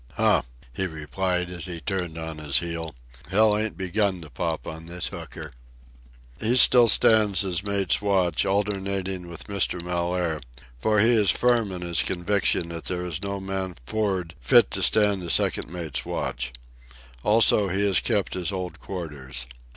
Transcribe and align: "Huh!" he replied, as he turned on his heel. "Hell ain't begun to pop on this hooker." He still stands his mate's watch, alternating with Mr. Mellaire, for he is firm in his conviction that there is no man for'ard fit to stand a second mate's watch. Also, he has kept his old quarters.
"Huh!" 0.13 0.41
he 0.73 0.87
replied, 0.87 1.51
as 1.51 1.67
he 1.67 1.79
turned 1.79 2.17
on 2.17 2.39
his 2.39 2.57
heel. 2.57 2.95
"Hell 3.29 3.55
ain't 3.55 3.77
begun 3.77 4.19
to 4.21 4.31
pop 4.31 4.65
on 4.65 4.87
this 4.87 5.09
hooker." 5.09 5.51
He 6.39 6.55
still 6.55 6.87
stands 6.87 7.41
his 7.41 7.63
mate's 7.63 8.01
watch, 8.01 8.43
alternating 8.43 9.29
with 9.29 9.43
Mr. 9.45 9.79
Mellaire, 9.79 10.41
for 10.79 10.99
he 10.99 11.11
is 11.11 11.29
firm 11.29 11.71
in 11.71 11.83
his 11.83 12.01
conviction 12.01 12.69
that 12.69 12.85
there 12.85 13.05
is 13.05 13.21
no 13.21 13.39
man 13.39 13.75
for'ard 13.85 14.33
fit 14.41 14.71
to 14.71 14.81
stand 14.81 15.21
a 15.21 15.29
second 15.29 15.69
mate's 15.69 16.03
watch. 16.03 16.51
Also, 17.23 17.67
he 17.67 17.85
has 17.85 17.99
kept 17.99 18.33
his 18.33 18.51
old 18.51 18.79
quarters. 18.79 19.45